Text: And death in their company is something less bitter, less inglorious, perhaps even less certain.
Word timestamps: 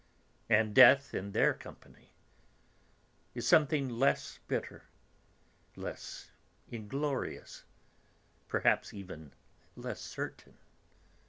And 0.49 0.73
death 0.73 1.13
in 1.13 1.31
their 1.31 1.53
company 1.53 2.09
is 3.35 3.47
something 3.47 3.87
less 3.87 4.39
bitter, 4.47 4.85
less 5.75 6.31
inglorious, 6.71 7.65
perhaps 8.47 8.95
even 8.95 9.31
less 9.75 10.01
certain. 10.01 10.57